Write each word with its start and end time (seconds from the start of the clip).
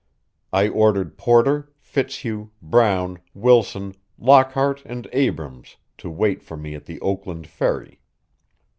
I 0.51 0.67
ordered 0.67 1.15
Porter, 1.15 1.71
Fitzhugh, 1.79 2.49
Brown, 2.59 3.19
Wilson, 3.35 3.93
Lockhart 4.17 4.83
and 4.83 5.07
Abrams 5.13 5.75
to 5.99 6.09
wait 6.09 6.41
for 6.41 6.57
me 6.57 6.73
at 6.73 6.85
the 6.85 6.99
Oakland 7.01 7.45
Ferry. 7.45 7.99